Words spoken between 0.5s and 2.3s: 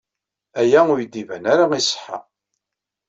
Aya ur iyi-d-iban iṣeḥḥa.